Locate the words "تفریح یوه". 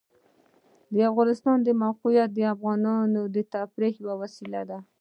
3.53-4.15